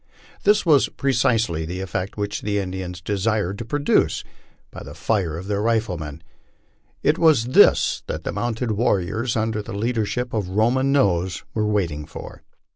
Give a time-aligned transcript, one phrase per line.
[0.45, 4.23] This was pre cisely the eftect which the Indians desired to produce
[4.71, 6.23] by the fire of their rifle men.
[7.03, 12.07] It was this that the mounted warriors, under the leadership of Roman Nose, were waiting
[12.07, 12.41] for.